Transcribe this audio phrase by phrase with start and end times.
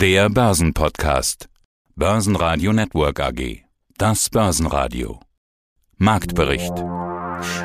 [0.00, 1.50] Der Börsenpodcast.
[1.94, 3.64] Börsenradio Network AG.
[3.98, 5.20] Das Börsenradio.
[5.98, 6.72] Marktbericht.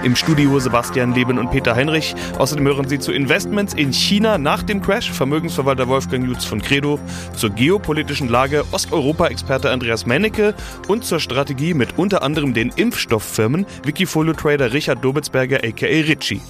[0.04, 2.14] Im Studio Sebastian Leben und Peter Heinrich.
[2.38, 7.00] Außerdem hören Sie zu Investments in China nach dem Crash Vermögensverwalter Wolfgang Jutz von Credo,
[7.38, 10.56] zur geopolitischen Lage Osteuropa-Experte Andreas Mennecke
[10.90, 16.42] und zur Strategie mit unter anderem den Impfstofffirmen Wikifolio-Trader Richard Dobitzberger aka Ritchie.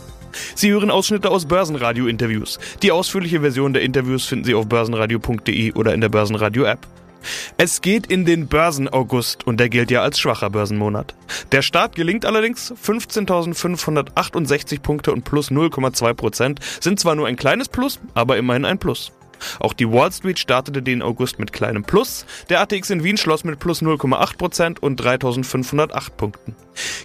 [0.55, 2.59] Sie hören Ausschnitte aus Börsenradio-Interviews.
[2.81, 6.87] Die ausführliche Version der Interviews finden Sie auf börsenradio.de oder in der Börsenradio-App.
[7.57, 11.15] Es geht in den Börsenaugust und der gilt ja als schwacher Börsenmonat.
[11.51, 12.73] Der Start gelingt allerdings.
[12.73, 18.77] 15.568 Punkte und plus 0,2 Prozent sind zwar nur ein kleines Plus, aber immerhin ein
[18.77, 19.11] Plus.
[19.59, 22.25] Auch die Wall Street startete den August mit kleinem Plus.
[22.49, 26.55] Der ATX in Wien schloss mit plus 0,8% und 3508 Punkten.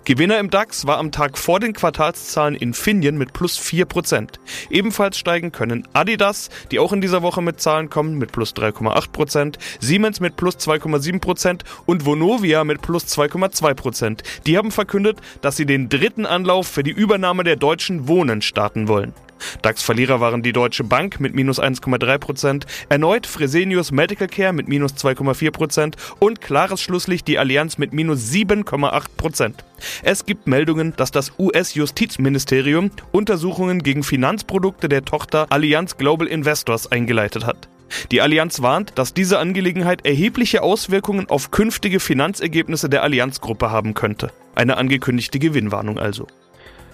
[0.04, 4.38] Gewinner im DAX war am Tag vor den Quartalszahlen Infineon mit plus 4%.
[4.70, 9.56] Ebenfalls steigen können Adidas, die auch in dieser Woche mit Zahlen kommen, mit plus 3,8%,
[9.78, 14.22] Siemens mit plus 2,7% und Vonovia mit plus 2,2%.
[14.46, 18.88] Die haben verkündet, dass sie den dritten Anlauf für die Übernahme der Deutschen Wohnen starten
[18.88, 19.14] wollen.
[19.62, 25.94] DAX-Verlierer waren die Deutsche Bank mit minus 1,3%, erneut Fresenius Medical Care mit minus 2,4%
[26.18, 29.54] und klares Schlusslicht die Allianz mit minus 7,8%.
[30.02, 37.46] Es gibt Meldungen, dass das US-Justizministerium Untersuchungen gegen Finanzprodukte der Tochter Allianz Global Investors eingeleitet
[37.46, 37.68] hat.
[38.10, 44.30] Die Allianz warnt, dass diese Angelegenheit erhebliche Auswirkungen auf künftige Finanzergebnisse der Allianzgruppe haben könnte.
[44.54, 46.26] Eine angekündigte Gewinnwarnung also.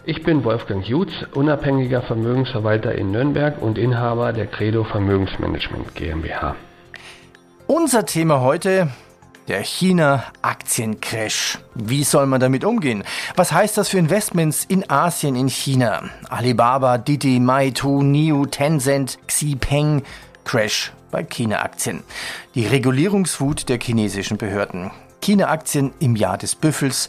[0.09, 6.55] Ich bin Wolfgang Jutz, unabhängiger Vermögensverwalter in Nürnberg und Inhaber der Credo Vermögensmanagement GmbH.
[7.67, 8.89] Unser Thema heute
[9.49, 11.59] der China-Aktiencrash.
[11.75, 13.03] Wie soll man damit umgehen?
[13.35, 16.05] Was heißt das für Investments in Asien, in China?
[16.29, 20.05] Alibaba, Didi, Maitu, Niu, Tencent, Xipeng,
[20.45, 22.05] Crash bei China-Aktien.
[22.55, 24.93] Die Regulierungswut der chinesischen Behörden.
[25.27, 27.09] China-Aktien im Jahr des Büffels.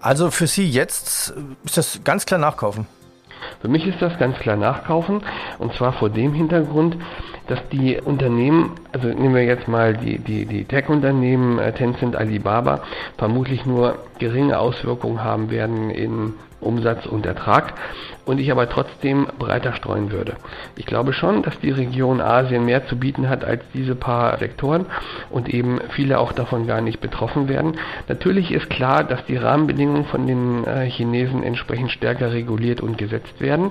[0.00, 2.86] Also für Sie jetzt ist das ganz klar nachkaufen.
[3.60, 5.22] Für mich ist das ganz klar nachkaufen
[5.58, 6.96] und zwar vor dem Hintergrund,
[7.46, 12.82] dass die Unternehmen, also nehmen wir jetzt mal die, die, die Tech-Unternehmen äh, Tencent, Alibaba,
[13.16, 17.74] vermutlich nur geringe Auswirkungen haben werden in Umsatz und Ertrag
[18.28, 20.34] und ich aber trotzdem breiter streuen würde.
[20.76, 24.84] Ich glaube schon, dass die Region Asien mehr zu bieten hat als diese paar Sektoren
[25.30, 27.78] und eben viele auch davon gar nicht betroffen werden.
[28.06, 33.40] Natürlich ist klar, dass die Rahmenbedingungen von den äh, Chinesen entsprechend stärker reguliert und gesetzt
[33.40, 33.70] werden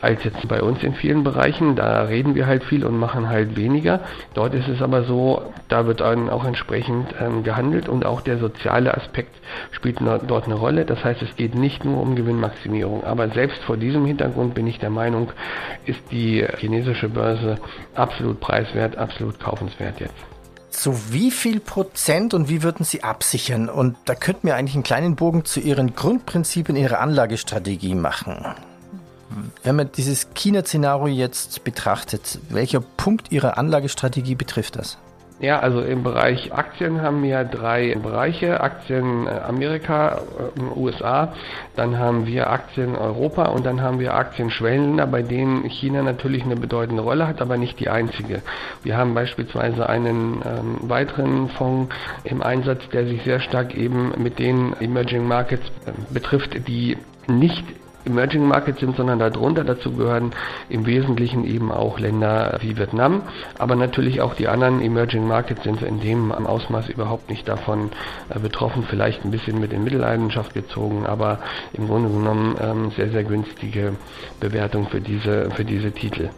[0.00, 1.76] als jetzt bei uns in vielen Bereichen.
[1.76, 4.00] Da reden wir halt viel und machen halt weniger.
[4.32, 8.38] Dort ist es aber so, da wird dann auch entsprechend ähm, gehandelt und auch der
[8.38, 9.34] soziale Aspekt
[9.72, 10.84] spielt dort eine Rolle.
[10.86, 13.04] Das heißt, es geht nicht nur um Gewinnmaximierung.
[13.04, 15.32] Aber selbst vor diesem Hintergrund bin ich der Meinung,
[15.86, 17.58] ist die chinesische Börse
[17.94, 20.14] absolut preiswert, absolut kaufenswert jetzt.
[20.70, 23.68] Zu wie viel Prozent und wie würden Sie absichern?
[23.68, 28.44] Und da könnten wir eigentlich einen kleinen Bogen zu Ihren Grundprinzipien Ihrer Anlagestrategie machen.
[29.62, 34.98] Wenn man dieses China-Szenario jetzt betrachtet, welcher Punkt Ihrer Anlagestrategie betrifft das?
[35.40, 38.60] Ja, also im Bereich Aktien haben wir drei Bereiche.
[38.60, 40.18] Aktien äh, Amerika,
[40.56, 41.32] äh, USA,
[41.76, 46.42] dann haben wir Aktien Europa und dann haben wir Aktien Schwellenländer, bei denen China natürlich
[46.42, 48.42] eine bedeutende Rolle hat, aber nicht die einzige.
[48.82, 51.94] Wir haben beispielsweise einen ähm, weiteren Fonds
[52.24, 56.96] im Einsatz, der sich sehr stark eben mit den Emerging Markets äh, betrifft, die
[57.28, 57.64] nicht
[58.04, 59.64] Emerging Markets sind, sondern darunter.
[59.64, 60.32] Dazu gehören
[60.68, 63.22] im Wesentlichen eben auch Länder wie Vietnam,
[63.58, 67.90] aber natürlich auch die anderen Emerging Markets sind in dem Ausmaß überhaupt nicht davon
[68.30, 71.40] äh, betroffen, vielleicht ein bisschen mit in Mittelleidenschaft gezogen, aber
[71.72, 73.94] im Grunde genommen ähm, sehr, sehr günstige
[74.40, 76.30] Bewertung für diese, für diese Titel.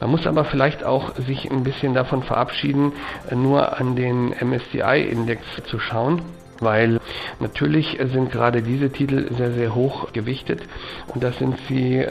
[0.00, 2.92] Man muss aber vielleicht auch sich ein bisschen davon verabschieden,
[3.30, 6.22] äh, nur an den MSCI-Index zu schauen
[6.60, 7.00] weil
[7.40, 10.62] natürlich sind gerade diese Titel sehr, sehr hoch gewichtet
[11.08, 12.06] und das sind sie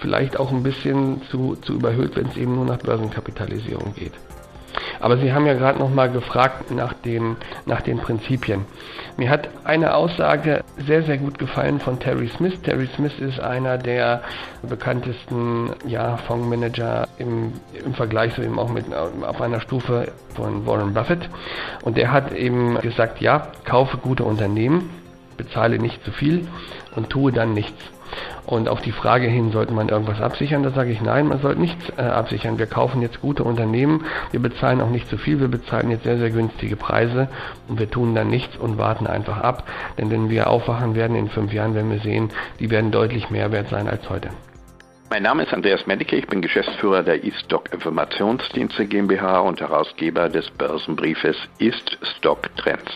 [0.00, 4.12] vielleicht auch ein bisschen zu, zu überhöht, wenn es eben nur nach Börsenkapitalisierung geht.
[5.00, 7.36] Aber Sie haben ja gerade noch mal gefragt nach den,
[7.66, 8.64] nach den Prinzipien.
[9.16, 12.60] Mir hat eine Aussage sehr, sehr gut gefallen von Terry Smith.
[12.62, 14.22] Terry Smith ist einer der
[14.62, 17.52] bekanntesten ja, Fondsmanager im,
[17.84, 21.28] im Vergleich so eben auch mit auf einer Stufe von Warren Buffett.
[21.82, 24.90] Und der hat eben gesagt, ja, kaufe gute Unternehmen,
[25.36, 26.46] bezahle nicht zu viel
[26.94, 27.82] und tue dann nichts.
[28.48, 31.60] Und auf die Frage hin, sollte man irgendwas absichern, da sage ich nein, man sollte
[31.60, 32.58] nichts äh, absichern.
[32.58, 36.16] Wir kaufen jetzt gute Unternehmen, wir bezahlen auch nicht zu viel, wir bezahlen jetzt sehr,
[36.16, 37.28] sehr günstige Preise
[37.68, 39.68] und wir tun dann nichts und warten einfach ab.
[39.98, 43.52] Denn wenn wir aufwachen werden in fünf Jahren, werden wir sehen, die werden deutlich mehr
[43.52, 44.30] wert sein als heute.
[45.10, 50.50] Mein Name ist Andreas Medicke, ich bin Geschäftsführer der E-Stock Informationsdienste GmbH und Herausgeber des
[50.52, 52.92] Börsenbriefes Ist-Stock Trends.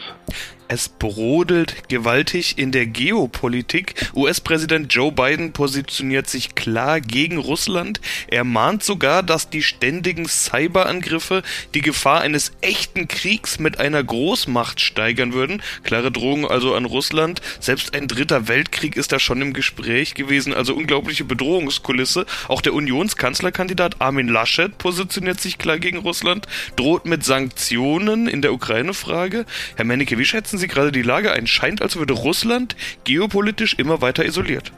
[0.72, 3.94] Es brodelt gewaltig in der Geopolitik.
[4.14, 8.00] US-Präsident Joe Biden positioniert sich klar gegen Russland.
[8.28, 11.42] Er mahnt sogar, dass die ständigen Cyberangriffe
[11.74, 15.62] die Gefahr eines echten Kriegs mit einer Großmacht steigern würden.
[15.84, 17.42] Klare Drohung also an Russland.
[17.60, 20.54] Selbst ein dritter Weltkrieg ist da schon im Gespräch gewesen.
[20.54, 22.24] Also unglaubliche Bedrohungskulisse.
[22.48, 26.46] Auch der Unionskanzlerkandidat Armin Laschet positioniert sich klar gegen Russland,
[26.76, 29.44] droht mit Sanktionen in der Ukraine-Frage.
[29.76, 31.48] Herr Menneke, wie schätzen Sie Sie gerade die Lage ein?
[31.48, 34.72] Scheint, als würde Russland geopolitisch immer weiter isoliert.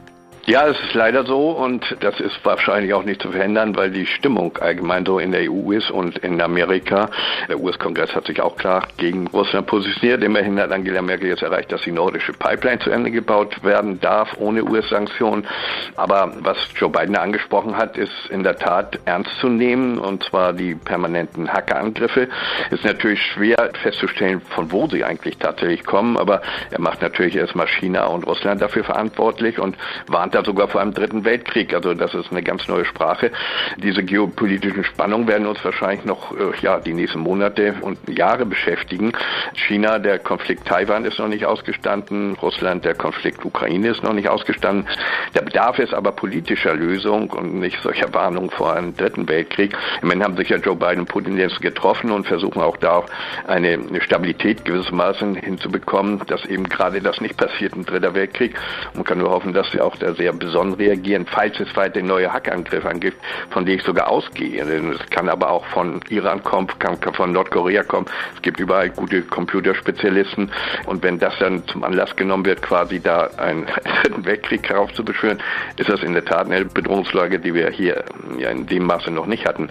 [0.47, 4.05] Ja, es ist leider so und das ist wahrscheinlich auch nicht zu verhindern, weil die
[4.05, 7.09] Stimmung allgemein so in der EU ist und in Amerika.
[7.49, 10.23] Der US-Kongress hat sich auch klar gegen Russland positioniert.
[10.23, 14.37] Immerhin hat Angela Merkel jetzt erreicht, dass die nordische Pipeline zu Ende gebaut werden darf,
[14.37, 15.47] ohne US-Sanktionen.
[15.95, 20.53] Aber was Joe Biden angesprochen hat, ist in der Tat ernst zu nehmen und zwar
[20.53, 22.29] die permanenten Hackerangriffe.
[22.69, 27.67] Ist natürlich schwer festzustellen, von wo sie eigentlich tatsächlich kommen, aber er macht natürlich erstmal
[27.67, 29.75] China und Russland dafür verantwortlich und
[30.05, 31.73] warnt da sogar vor einem dritten Weltkrieg.
[31.73, 33.31] Also das ist eine ganz neue Sprache.
[33.77, 39.13] Diese geopolitischen Spannungen werden uns wahrscheinlich noch äh, ja die nächsten Monate und Jahre beschäftigen.
[39.53, 42.35] China, der Konflikt Taiwan ist noch nicht ausgestanden.
[42.41, 44.87] Russland, der Konflikt Ukraine ist noch nicht ausgestanden.
[45.33, 49.75] Der Bedarf ist aber politischer Lösung und nicht solcher Warnung vor einem dritten Weltkrieg.
[50.01, 53.05] Immerhin haben sich ja Joe Biden und Putin jetzt getroffen und versuchen auch da
[53.47, 58.59] eine Stabilität gewissermaßen hinzubekommen, dass eben gerade das nicht passiert, ein dritter Weltkrieg.
[58.93, 62.31] Man kann nur hoffen, dass sie auch der sehr besonnen reagieren, falls es weiter neue
[62.31, 63.17] Hackangriffe gibt,
[63.49, 64.63] von denen ich sogar ausgehe.
[64.63, 68.05] Es kann aber auch von Iran kommen, kann von Nordkorea kommen.
[68.35, 70.51] Es gibt überall gute Computerspezialisten.
[70.85, 73.65] Und wenn das dann zum Anlass genommen wird, quasi da einen
[74.03, 75.41] dritten Weltkrieg heraufzubeschwören,
[75.77, 78.05] ist das in der Tat eine Bedrohungslage, die wir hier
[78.37, 79.69] ja in dem Maße noch nicht hatten.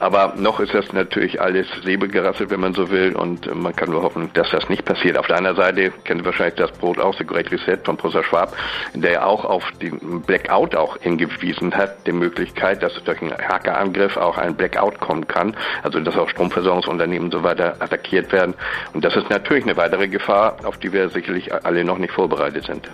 [0.00, 3.14] Aber noch ist das natürlich alles säbelgerasselt, wenn man so will.
[3.14, 5.16] Und man kann nur hoffen, dass das nicht passiert.
[5.16, 5.92] Auf der anderen Seite
[6.24, 8.56] Sie wahrscheinlich das Brot auch, The Great Reset von Professor Schwab,
[8.94, 9.92] der ja auch auf die
[10.26, 15.56] Blackout auch hingewiesen hat, die Möglichkeit, dass durch einen Hackerangriff auch ein Blackout kommen kann,
[15.82, 18.54] also dass auch Stromversorgungsunternehmen und so weiter attackiert werden.
[18.92, 22.66] Und das ist natürlich eine weitere Gefahr, auf die wir sicherlich alle noch nicht vorbereitet
[22.66, 22.88] sind.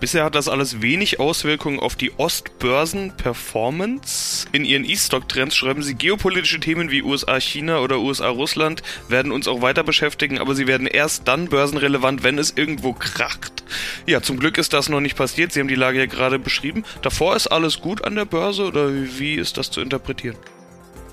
[0.00, 4.46] Bisher hat das alles wenig Auswirkungen auf die Ostbörsen-Performance.
[4.52, 9.84] In ihren E-Stock-Trends schreiben sie, geopolitische Themen wie USA-China oder USA-Russland werden uns auch weiter
[9.84, 13.64] beschäftigen, aber sie werden erst dann börsenrelevant, wenn es irgendwo kracht.
[14.06, 15.52] Ja, zum Glück ist das noch nicht passiert.
[15.52, 16.84] Sie haben die Lage ja gerade beschrieben.
[17.02, 20.36] Davor ist alles gut an der Börse oder wie ist das zu interpretieren?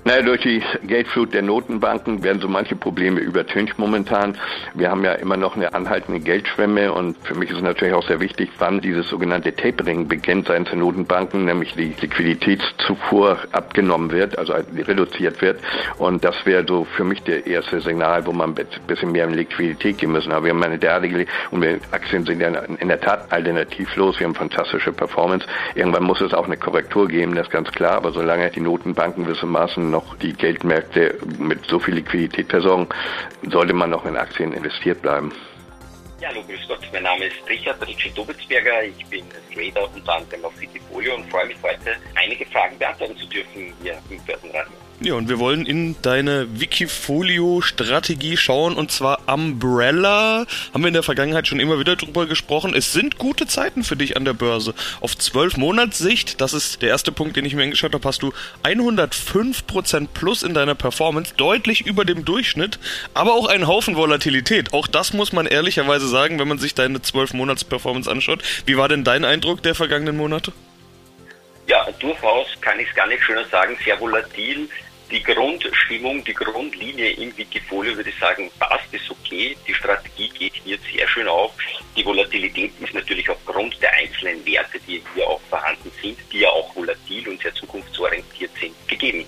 [0.04, 4.36] Naja, durch die Geldflut der Notenbanken werden so manche Probleme übertüncht momentan.
[4.74, 8.18] Wir haben ja immer noch eine anhaltende Geldschwemme und für mich ist natürlich auch sehr
[8.18, 14.54] wichtig, wann dieses sogenannte Tapering beginnt seitens der Notenbanken, nämlich die Liquiditätszufuhr abgenommen wird, also
[14.76, 15.60] reduziert wird.
[15.98, 19.34] Und das wäre so für mich der erste Signal, wo man ein bisschen mehr in
[19.34, 20.32] Liquidität gehen müssen.
[20.32, 24.26] Aber wir haben eine derartige, und wir Aktien sind ja in der Tat alternativlos, wir
[24.26, 25.46] haben fantastische Performance.
[25.76, 27.98] Irgendwann muss es auch eine Korrektur geben, das ist ganz klar.
[27.98, 32.88] Aber solange die Notenbanken gewissermaßen noch die Geldmärkte mit so viel Liquidität versorgen,
[33.48, 35.32] sollte man noch in Aktien investiert bleiben.
[36.20, 36.80] Ja, hallo, grüß Gott.
[36.92, 38.84] Mein Name ist Richard Ritchie Dobitzberger.
[38.84, 43.26] Ich bin Trader unter anderem auf Wikifolio und freue mich heute, einige Fragen beantworten zu
[43.26, 44.81] dürfen hier im Börsenradio.
[45.04, 50.46] Ja, und wir wollen in deine Wikifolio-Strategie schauen und zwar Umbrella.
[50.72, 52.72] Haben wir in der Vergangenheit schon immer wieder drüber gesprochen.
[52.72, 54.74] Es sind gute Zeiten für dich an der Börse.
[55.00, 58.32] Auf 12 Monatssicht, das ist der erste Punkt, den ich mir angeschaut habe, hast du
[58.62, 62.78] 105% plus in deiner Performance, deutlich über dem Durchschnitt,
[63.12, 64.72] aber auch einen Haufen Volatilität.
[64.72, 68.44] Auch das muss man ehrlicherweise sagen, wenn man sich deine 12 Monats Performance anschaut.
[68.66, 70.52] Wie war denn dein Eindruck der vergangenen Monate?
[71.66, 74.68] Ja, durchaus kann ich es gar nicht schöner sagen, sehr volatil
[75.12, 79.54] die Grundstimmung, die Grundlinie im Wikifolio, würde ich sagen, passt, ist okay.
[79.68, 81.52] Die Strategie geht hier sehr schön auf.
[81.94, 86.48] Die Volatilität ist natürlich aufgrund der einzelnen Werte, die hier auch vorhanden sind, die ja
[86.48, 89.26] auch volatil und sehr zukunftsorientiert sind, gegeben.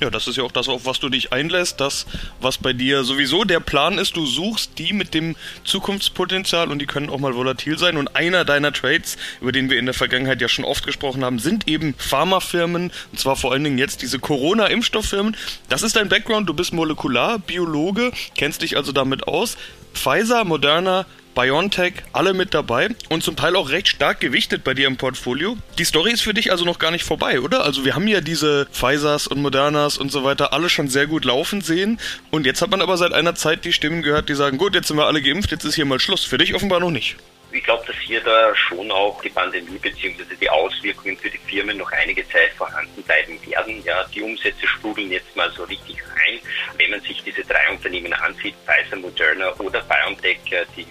[0.00, 2.06] Ja, das ist ja auch das, auf was du dich einlässt, das,
[2.40, 4.16] was bei dir sowieso der Plan ist.
[4.16, 7.98] Du suchst die mit dem Zukunftspotenzial und die können auch mal volatil sein.
[7.98, 11.38] Und einer deiner Trades, über den wir in der Vergangenheit ja schon oft gesprochen haben,
[11.38, 15.36] sind eben Pharmafirmen, und zwar vor allen Dingen jetzt diese Corona-Impfstofffirmen.
[15.68, 19.58] Das ist dein Background, du bist Molekularbiologe, kennst dich also damit aus.
[19.92, 21.04] Pfizer, Moderna,
[21.34, 25.56] BioNTech, alle mit dabei und zum Teil auch recht stark gewichtet bei dir im Portfolio.
[25.78, 27.64] Die Story ist für dich also noch gar nicht vorbei, oder?
[27.64, 31.24] Also wir haben ja diese Pfizers und Modernas und so weiter alle schon sehr gut
[31.24, 31.98] laufen sehen
[32.30, 34.88] und jetzt hat man aber seit einer Zeit die Stimmen gehört, die sagen, gut, jetzt
[34.88, 36.24] sind wir alle geimpft, jetzt ist hier mal Schluss.
[36.24, 37.16] Für dich offenbar noch nicht.
[37.52, 40.22] Ich glaube, dass hier da schon auch die Pandemie bzw.
[40.40, 43.82] die Auswirkungen für die Firmen noch einige Zeit vorhanden bleiben werden.
[43.84, 46.38] Ja, die Umsätze sprudeln jetzt mal so richtig rein.
[46.76, 50.86] Wenn man sich diese drei Unternehmen ansieht, Pfizer, Moderna oder BioNTech, äh, die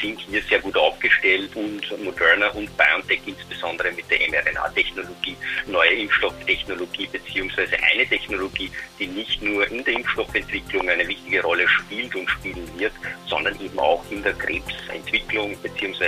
[0.00, 5.36] sind hier sehr gut aufgestellt und Moderna und BioNTech insbesondere mit der mRNA-Technologie,
[5.66, 12.14] neue Impfstofftechnologie beziehungsweise eine Technologie, die nicht nur in der Impfstoffentwicklung eine wichtige Rolle spielt
[12.16, 12.92] und spielen wird,
[13.26, 15.99] sondern eben auch in der Krebsentwicklung beziehungsweise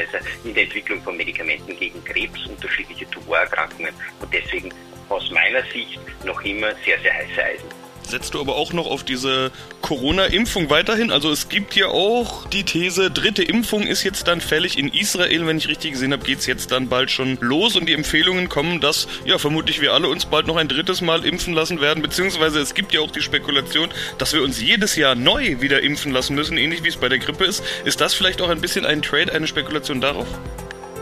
[0.44, 3.94] in der Entwicklung von Medikamenten gegen Krebs, unterschiedliche Tumorerkrankungen.
[4.20, 4.72] Und deswegen
[5.08, 9.04] aus meiner Sicht noch immer sehr, sehr heiße Eisen setzt du aber auch noch auf
[9.04, 11.10] diese Corona-Impfung weiterhin?
[11.10, 15.46] Also es gibt ja auch die These, dritte Impfung ist jetzt dann fällig in Israel.
[15.46, 18.48] Wenn ich richtig gesehen habe, geht es jetzt dann bald schon los und die Empfehlungen
[18.48, 22.02] kommen, dass ja vermutlich wir alle uns bald noch ein drittes Mal impfen lassen werden,
[22.02, 26.12] beziehungsweise es gibt ja auch die Spekulation, dass wir uns jedes Jahr neu wieder impfen
[26.12, 27.62] lassen müssen, ähnlich wie es bei der Grippe ist.
[27.84, 30.26] Ist das vielleicht auch ein bisschen ein Trade, eine Spekulation darauf?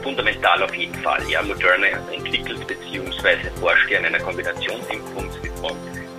[0.02, 1.22] Fundamental auf jeden Fall.
[1.28, 3.36] Ja, Moderna entwickelt bzw.
[3.60, 5.30] forscht an einer Kombinationsimpfung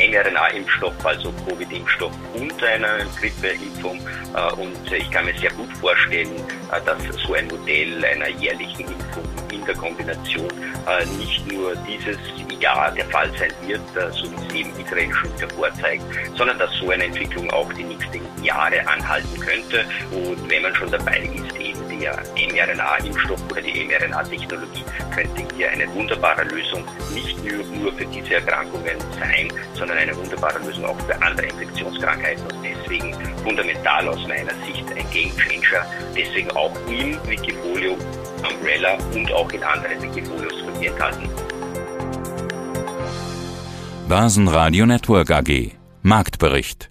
[0.10, 4.00] mRNA-Impfstoff, also Covid-Impfstoff und einer Grippeimpfung.
[4.36, 6.36] Äh, und ich kann mir sehr gut vorstellen,
[6.72, 10.50] äh, dass so ein Modell einer jährlichen Impfung in der Kombination
[10.88, 12.18] äh, nicht nur dieses
[12.60, 13.82] Jahr der Fall sein wird,
[14.14, 16.04] so wie es eben Israel schon wieder vorzeigt,
[16.36, 19.86] sondern dass so eine Entwicklung auch die nächsten Jahre anhalten könnte.
[20.12, 21.61] Und wenn man schon dabei ist,
[22.02, 28.06] eben der mRNA-Impfstoff oder die mRNA-Technologie könnte hier eine wunderbare Lösung nicht nur, nur für
[28.06, 34.28] diese Erkrankungen sein, sondern eine wunderbare Lösung auch für andere Infektionskrankheiten und deswegen fundamental aus
[34.28, 35.86] meiner Sicht ein Game Changer.
[36.16, 37.98] Deswegen auch im Wikifolio
[38.50, 41.30] Umbrella und auch in anderen Wikifolios von mir enthalten.
[44.08, 45.72] Börsenradio Network AG
[46.04, 46.91] Marktbericht